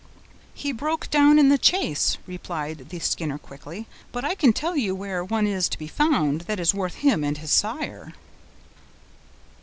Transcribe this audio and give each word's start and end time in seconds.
"He 0.55 0.71
broke 0.71 1.11
down 1.11 1.37
in 1.37 1.49
the 1.49 1.59
chase," 1.59 2.17
replied 2.25 2.89
the 2.89 2.97
Skinner 2.97 3.37
quickly; 3.37 3.85
"but 4.11 4.25
I 4.25 4.33
can 4.33 4.51
tell 4.51 4.75
you 4.75 4.95
where 4.95 5.23
one 5.23 5.45
is 5.45 5.69
to 5.69 5.77
be 5.77 5.87
found 5.87 6.41
that 6.49 6.59
is 6.59 6.73
worth 6.73 6.95
him 7.05 7.23
and 7.23 7.37
his 7.37 7.51
sire." 7.51 8.11